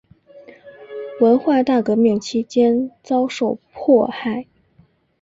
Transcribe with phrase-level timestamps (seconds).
[1.19, 4.47] 文化大革命期间遭受迫害。